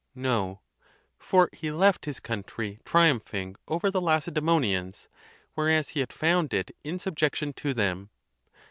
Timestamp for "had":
5.99-6.11